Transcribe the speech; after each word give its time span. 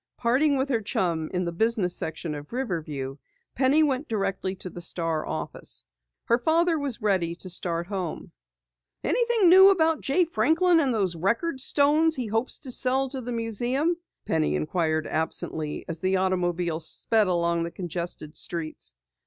Parting 0.17 0.57
with 0.57 0.67
her 0.69 0.81
chum 0.81 1.29
in 1.31 1.45
the 1.45 1.51
business 1.51 1.95
section 1.95 2.33
of 2.33 2.51
Riverview, 2.51 3.17
Penny 3.53 3.83
went 3.83 4.07
directly 4.07 4.55
to 4.55 4.67
the 4.71 4.81
Star 4.81 5.27
office. 5.27 5.85
Her 6.23 6.39
father 6.39 6.79
was 6.79 7.03
ready 7.03 7.35
to 7.35 7.51
start 7.51 7.85
home. 7.85 8.31
"Anything 9.03 9.47
new 9.49 9.69
about 9.69 10.01
Jay 10.01 10.25
Franklin 10.25 10.79
and 10.79 10.91
those 10.91 11.15
record 11.15 11.61
stones 11.61 12.15
he 12.15 12.25
hopes 12.25 12.57
to 12.57 12.71
sell 12.71 13.09
to 13.09 13.21
the 13.21 13.31
museum?" 13.31 13.95
Penny 14.25 14.55
inquired 14.55 15.05
absently 15.05 15.85
as 15.87 15.99
the 15.99 16.17
automobile 16.17 16.79
sped 16.79 17.27
along 17.27 17.61
the 17.61 17.69
congested 17.69 18.35
streets. 18.35 18.95